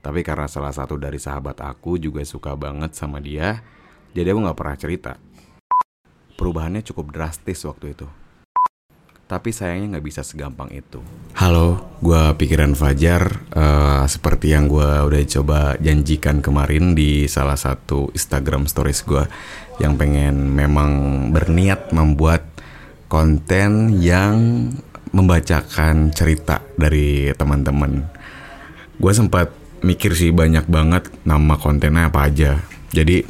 [0.00, 3.60] Tapi karena salah satu dari sahabat aku juga suka banget sama dia,
[4.16, 5.12] jadi aku gak pernah cerita.
[6.40, 8.08] Perubahannya cukup drastis waktu itu.
[9.30, 10.98] Tapi sayangnya nggak bisa segampang itu.
[11.38, 13.46] Halo, gue Pikiran Fajar.
[13.54, 19.22] Uh, seperti yang gue udah coba janjikan kemarin di salah satu Instagram Stories gue,
[19.78, 20.90] yang pengen memang
[21.30, 22.42] berniat membuat
[23.06, 24.66] konten yang
[25.14, 28.02] membacakan cerita dari teman-teman.
[28.98, 32.60] Gue sempat mikir sih banyak banget nama kontennya apa aja.
[32.92, 33.24] Jadi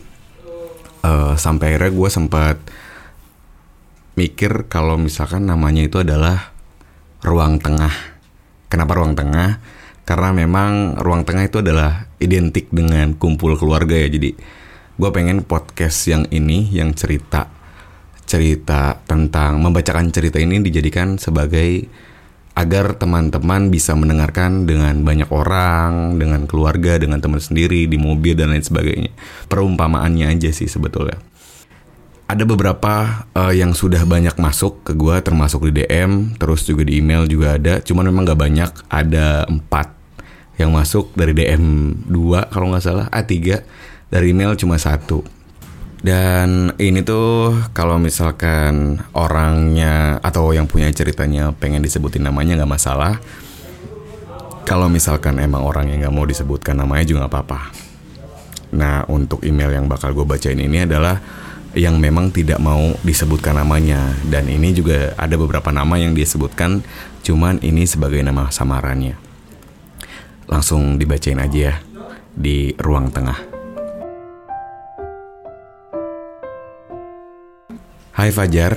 [1.05, 2.57] uh, sampai akhirnya gue sempat
[4.19, 6.53] mikir kalau misalkan namanya itu adalah
[7.23, 7.93] ruang tengah.
[8.71, 9.63] Kenapa ruang tengah?
[10.07, 14.11] Karena memang ruang tengah itu adalah identik dengan kumpul keluarga ya.
[14.11, 14.35] Jadi
[15.01, 17.61] gue pengen podcast yang ini yang cerita
[18.31, 21.91] cerita tentang membacakan cerita ini dijadikan sebagai
[22.59, 28.51] agar teman-teman bisa mendengarkan dengan banyak orang, dengan keluarga, dengan teman sendiri di mobil dan
[28.51, 29.13] lain sebagainya.
[29.47, 31.17] Perumpamaannya aja sih sebetulnya.
[32.31, 37.03] Ada beberapa uh, yang sudah banyak masuk ke gue termasuk di DM terus juga di
[37.03, 37.83] email juga ada.
[37.83, 39.91] Cuman memang gak banyak ada empat
[40.55, 43.07] yang masuk dari DM dua kalau nggak salah.
[43.11, 43.67] A tiga.
[44.11, 45.23] Dari email cuma satu
[46.01, 53.21] dan ini tuh kalau misalkan orangnya atau yang punya ceritanya pengen disebutin namanya nggak masalah.
[54.65, 57.61] Kalau misalkan emang orang yang nggak mau disebutkan namanya juga nggak apa-apa.
[58.81, 61.21] Nah untuk email yang bakal gue bacain ini adalah
[61.77, 64.17] yang memang tidak mau disebutkan namanya.
[64.25, 66.81] Dan ini juga ada beberapa nama yang disebutkan
[67.21, 69.21] cuman ini sebagai nama samarannya.
[70.49, 71.75] Langsung dibacain aja ya
[72.33, 73.60] di ruang tengah
[78.21, 78.77] Hai Fajar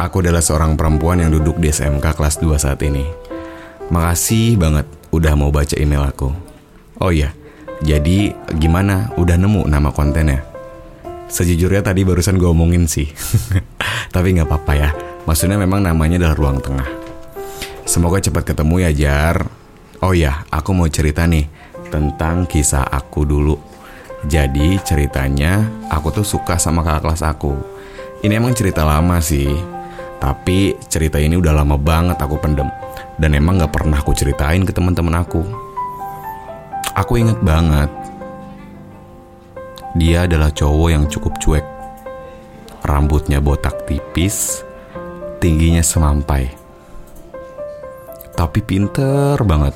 [0.00, 3.04] aku adalah seorang perempuan yang duduk di SMK kelas 2 saat ini
[3.92, 6.32] makasih banget udah mau baca email aku
[7.04, 7.36] oh iya
[7.84, 10.48] jadi gimana udah nemu nama kontennya
[11.28, 13.06] Sejujurnya tadi barusan gue omongin sih.
[14.16, 14.90] Tapi nggak apa-apa ya.
[15.30, 16.88] Maksudnya memang namanya adalah ruang tengah.
[17.86, 19.46] Semoga cepat ketemu ya Jar.
[20.02, 21.46] Oh ya, aku mau cerita nih
[21.92, 23.54] tentang kisah aku dulu.
[24.26, 27.79] Jadi ceritanya aku tuh suka sama kakak kelas aku.
[28.20, 29.48] Ini emang cerita lama sih.
[30.20, 32.68] Tapi cerita ini udah lama banget aku pendem.
[33.16, 35.40] Dan emang gak pernah aku ceritain ke teman-teman aku.
[36.96, 37.88] Aku inget banget
[39.98, 41.66] dia adalah cowok yang cukup cuek.
[42.86, 44.62] Rambutnya botak tipis,
[45.42, 46.46] tingginya semampai.
[48.38, 49.74] Tapi pinter banget.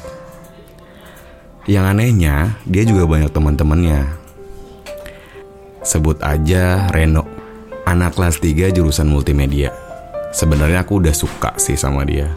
[1.67, 4.07] Yang anehnya, dia juga banyak teman-temannya.
[5.83, 7.27] Sebut aja Reno,
[7.85, 9.73] anak kelas 3 jurusan multimedia.
[10.35, 12.33] Sebenarnya aku udah suka sih sama dia.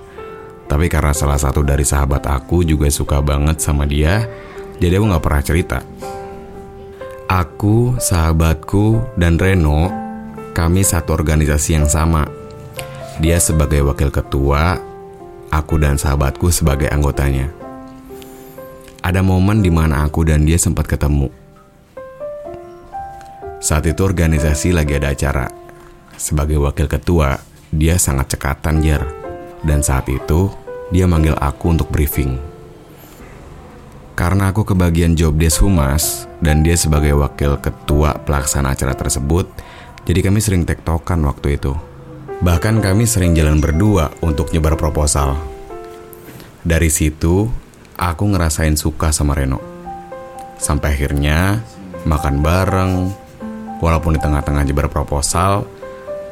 [0.67, 4.27] Tapi karena salah satu dari sahabat aku juga suka banget sama dia,
[4.77, 5.79] jadi aku gak pernah cerita.
[7.27, 9.91] Aku, sahabatku, dan Reno,
[10.55, 12.27] kami satu organisasi yang sama.
[13.19, 14.79] Dia sebagai wakil ketua,
[15.51, 17.51] aku dan sahabatku sebagai anggotanya.
[19.03, 21.46] Ada momen di mana aku dan dia sempat ketemu.
[23.67, 25.51] Saat itu organisasi lagi ada acara.
[26.15, 27.35] Sebagai wakil ketua,
[27.67, 29.03] dia sangat cekatan jar.
[29.59, 30.47] Dan saat itu,
[30.87, 32.39] dia manggil aku untuk briefing.
[34.15, 39.51] Karena aku kebagian job desk humas dan dia sebagai wakil ketua pelaksana acara tersebut,
[40.07, 41.75] jadi kami sering tektokan waktu itu.
[42.39, 45.35] Bahkan kami sering jalan berdua untuk nyebar proposal.
[46.63, 47.51] Dari situ,
[47.99, 49.59] aku ngerasain suka sama Reno.
[50.55, 51.59] Sampai akhirnya
[52.07, 53.26] makan bareng,
[53.79, 55.65] walaupun di tengah-tengah nyebar proposal,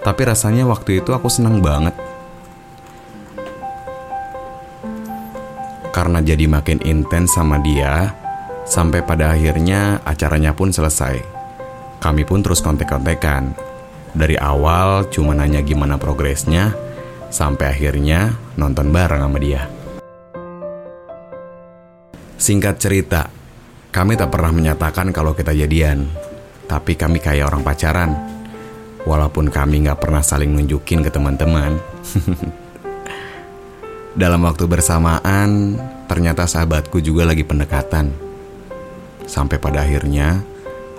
[0.01, 1.95] tapi rasanya waktu itu aku senang banget
[5.95, 8.11] karena jadi makin intens sama dia,
[8.67, 11.23] sampai pada akhirnya acaranya pun selesai.
[12.03, 13.55] Kami pun terus kontek-kontekan.
[14.11, 16.75] Dari awal cuma nanya gimana progresnya,
[17.31, 19.71] sampai akhirnya nonton bareng sama dia.
[22.35, 23.31] Singkat cerita,
[23.95, 26.11] kami tak pernah menyatakan kalau kita jadian,
[26.65, 28.11] tapi kami kayak orang pacaran.
[29.05, 31.77] Walaupun kami nggak pernah saling nunjukin ke teman-teman.
[34.21, 35.77] Dalam waktu bersamaan,
[36.09, 38.09] ternyata sahabatku juga lagi pendekatan.
[39.29, 40.41] Sampai pada akhirnya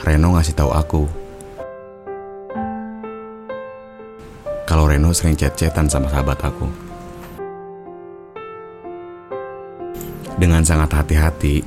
[0.02, 1.02] Reno ngasih tahu aku.
[4.66, 6.66] Kalau Reno sering chat-chatan sama sahabat aku.
[10.36, 11.64] Dengan sangat hati-hati,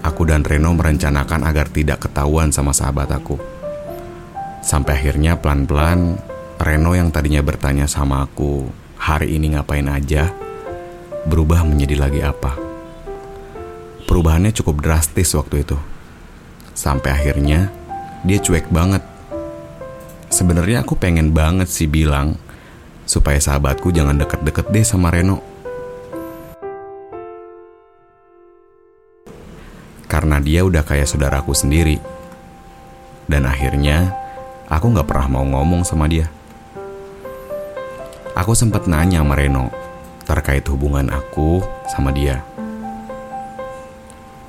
[0.00, 3.36] aku dan Reno merencanakan agar tidak ketahuan sama sahabat aku.
[4.60, 6.20] Sampai akhirnya pelan-pelan
[6.60, 8.68] Reno yang tadinya bertanya sama aku
[9.00, 10.28] hari ini ngapain aja,
[11.24, 12.52] berubah menjadi lagi apa.
[14.04, 15.78] Perubahannya cukup drastis waktu itu.
[16.76, 17.72] Sampai akhirnya
[18.20, 19.00] dia cuek banget.
[20.28, 22.36] Sebenarnya aku pengen banget sih bilang
[23.08, 25.49] supaya sahabatku jangan deket-deket deh sama Reno.
[30.10, 32.02] Karena dia udah kayak saudaraku sendiri.
[33.30, 34.10] Dan akhirnya
[34.66, 36.26] aku gak pernah mau ngomong sama dia.
[38.34, 39.70] Aku sempat nanya sama Reno
[40.26, 42.42] terkait hubungan aku sama dia.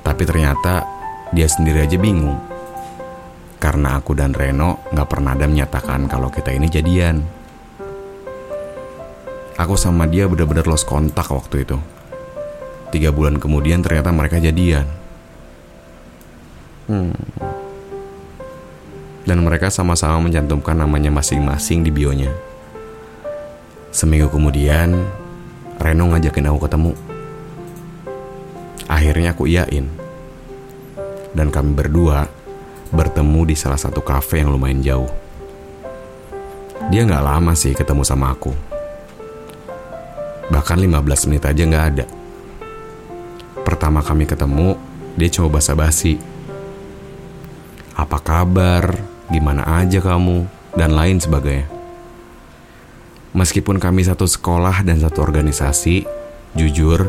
[0.02, 0.82] Tapi ternyata
[1.30, 2.42] dia sendiri aja bingung.
[3.62, 7.22] Karena aku dan Reno gak pernah ada menyatakan kalau kita ini jadian.
[9.54, 11.78] Aku sama dia benar-benar lost kontak waktu itu.
[12.90, 15.01] Tiga bulan kemudian ternyata mereka jadian.
[16.90, 17.14] Hmm.
[19.22, 22.32] Dan mereka sama-sama mencantumkan namanya masing-masing di bionya.
[23.94, 24.98] Seminggu kemudian,
[25.78, 26.92] Reno ngajakin aku ketemu.
[28.90, 29.86] Akhirnya aku iyain.
[31.32, 32.26] Dan kami berdua
[32.92, 35.10] bertemu di salah satu kafe yang lumayan jauh.
[36.92, 38.52] Dia nggak lama sih ketemu sama aku.
[40.52, 42.06] Bahkan 15 menit aja nggak ada.
[43.62, 44.76] Pertama kami ketemu,
[45.14, 46.31] dia coba basa-basi.
[47.92, 48.96] Apa kabar?
[49.28, 50.48] Gimana aja kamu?
[50.72, 51.68] Dan lain sebagainya.
[53.32, 56.04] Meskipun kami satu sekolah dan satu organisasi,
[56.52, 57.08] jujur,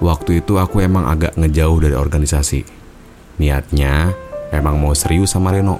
[0.00, 2.64] waktu itu aku emang agak ngejauh dari organisasi.
[3.36, 4.16] Niatnya
[4.48, 5.76] emang mau serius sama Reno.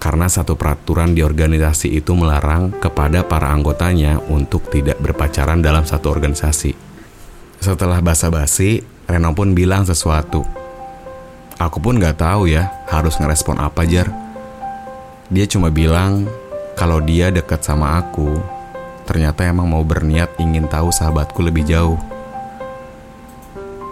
[0.00, 6.12] Karena satu peraturan di organisasi itu melarang kepada para anggotanya untuk tidak berpacaran dalam satu
[6.12, 6.72] organisasi.
[7.60, 10.59] Setelah basa-basi, Reno pun bilang sesuatu.
[11.60, 14.08] Aku pun gak tahu ya harus ngerespon apa jar.
[15.28, 16.24] Dia cuma bilang
[16.72, 18.40] kalau dia dekat sama aku,
[19.04, 22.00] ternyata emang mau berniat ingin tahu sahabatku lebih jauh.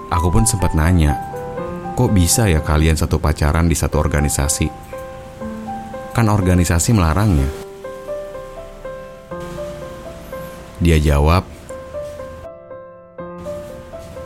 [0.08, 1.20] Aku pun sempat nanya,
[1.92, 4.72] kok bisa ya kalian satu pacaran di satu organisasi?
[6.16, 7.52] Kan organisasi melarangnya.
[10.80, 11.44] Dia jawab,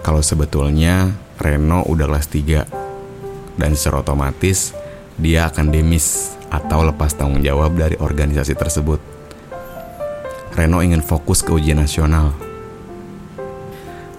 [0.07, 1.11] kalau sebetulnya
[1.43, 2.82] Reno udah kelas 3
[3.63, 4.75] dan secara otomatis
[5.15, 8.99] dia akan demis atau lepas tanggung jawab dari organisasi tersebut.
[10.59, 12.35] Reno ingin fokus ke ujian nasional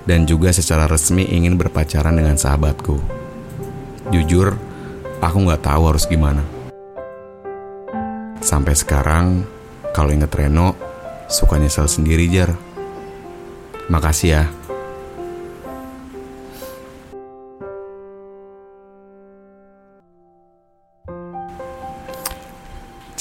[0.07, 3.04] dan juga secara resmi ingin berpacaran dengan sahabatku.
[4.16, 4.56] Jujur,
[5.19, 6.44] aku nggak tahu harus gimana.
[8.39, 9.44] Sampai sekarang,
[9.96, 10.75] kalau inget Reno,
[11.31, 12.51] suka nyesel sendiri, Jar.
[13.88, 14.44] Makasih ya.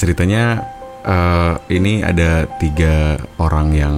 [0.03, 0.67] Ceritanya
[1.07, 3.95] uh, ini ada tiga orang yang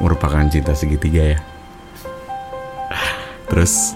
[0.00, 1.38] merupakan cinta segitiga ya.
[3.52, 3.92] Terus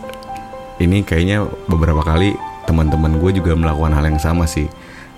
[0.77, 2.37] ini kayaknya beberapa kali
[2.69, 4.69] teman-teman gue juga melakukan hal yang sama sih.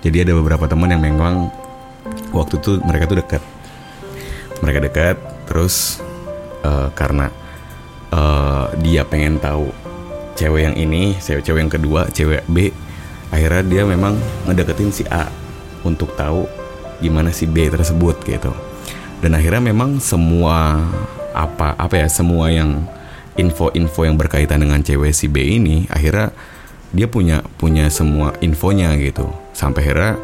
[0.07, 1.51] Jadi ada beberapa teman yang memang
[2.31, 3.43] waktu itu mereka tuh dekat.
[4.63, 5.17] Mereka dekat,
[5.51, 5.99] terus
[6.63, 7.35] uh, karena
[8.15, 9.67] uh, dia pengen tahu
[10.39, 12.86] cewek yang ini, cewek-cewek yang kedua, cewek B
[13.37, 14.17] akhirnya dia memang
[14.49, 15.29] ngedeketin si A
[15.85, 16.49] untuk tahu
[17.05, 18.57] gimana si B tersebut gitu.
[19.21, 20.81] Dan akhirnya memang semua
[21.37, 22.89] apa apa ya semua yang
[23.37, 26.33] info-info yang berkaitan dengan cewek si B ini akhirnya
[26.97, 29.29] dia punya punya semua infonya gitu.
[29.53, 30.17] Sampai akhirnya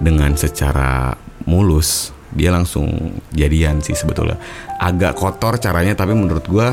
[0.00, 1.12] dengan secara
[1.44, 4.40] mulus dia langsung jadian sih sebetulnya.
[4.80, 6.68] Agak kotor caranya tapi menurut gue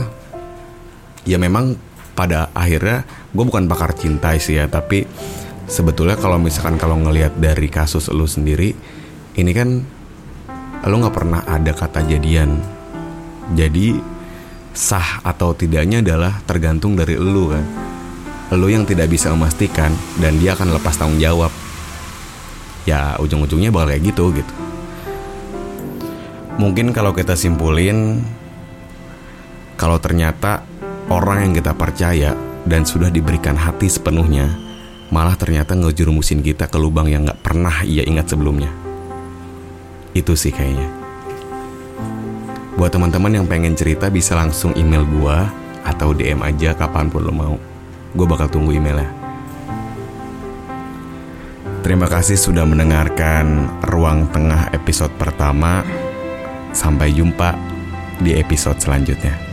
[1.28, 1.76] ya memang
[2.14, 5.08] pada akhirnya gue bukan pakar cinta sih ya tapi
[5.68, 8.76] sebetulnya kalau misalkan kalau ngelihat dari kasus lu sendiri
[9.34, 9.70] ini kan
[10.84, 12.60] lu nggak pernah ada kata jadian.
[13.56, 13.96] Jadi
[14.74, 17.66] sah atau tidaknya adalah tergantung dari lu kan.
[18.54, 19.90] Lu yang tidak bisa memastikan
[20.20, 21.50] dan dia akan lepas tanggung jawab.
[22.84, 24.54] Ya ujung-ujungnya bakal kayak gitu gitu.
[26.60, 28.22] Mungkin kalau kita simpulin
[29.80, 30.62] kalau ternyata
[31.10, 34.73] orang yang kita percaya dan sudah diberikan hati sepenuhnya
[35.14, 38.74] malah ternyata ngejurumusin kita ke lubang yang gak pernah ia ingat sebelumnya.
[40.18, 40.90] Itu sih kayaknya.
[42.74, 45.38] Buat teman-teman yang pengen cerita bisa langsung email gue
[45.86, 47.56] atau DM aja kapan pun lo mau.
[48.18, 49.14] Gue bakal tunggu emailnya.
[51.86, 55.86] Terima kasih sudah mendengarkan Ruang Tengah episode pertama.
[56.74, 57.54] Sampai jumpa
[58.18, 59.53] di episode selanjutnya.